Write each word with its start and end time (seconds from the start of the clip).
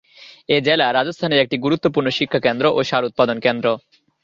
এই 0.49 0.61
জেলা 0.67 0.85
রাজস্থানের 0.89 1.41
একটি 1.41 1.55
গুরুত্বপূর্ণ 1.65 2.07
শিক্ষাকেন্দ্র 2.17 2.65
ও 2.69 2.79
সার 2.89 3.03
উৎপাদন 3.09 3.37
কেন্দ্র। 3.45 3.67